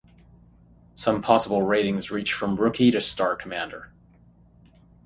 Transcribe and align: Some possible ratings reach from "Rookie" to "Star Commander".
Some 0.95 1.21
possible 1.21 1.61
ratings 1.61 2.09
reach 2.09 2.33
from 2.33 2.55
"Rookie" 2.55 2.89
to 2.89 2.99
"Star 2.99 3.35
Commander". 3.35 3.91